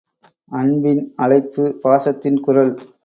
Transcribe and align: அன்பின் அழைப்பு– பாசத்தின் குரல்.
அன்பின் 0.51 1.03
அழைப்பு– 1.17 1.65
பாசத்தின் 1.83 2.41
குரல். 2.41 2.73